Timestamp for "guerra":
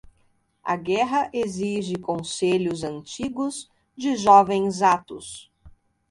0.75-1.29